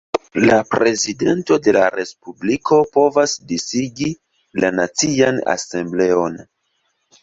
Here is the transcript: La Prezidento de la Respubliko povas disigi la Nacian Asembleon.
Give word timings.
La 0.43 0.55
Prezidento 0.69 1.57
de 1.67 1.75
la 1.77 1.83
Respubliko 1.97 2.81
povas 2.97 3.37
disigi 3.55 4.11
la 4.65 4.77
Nacian 4.83 5.43
Asembleon. 5.59 6.47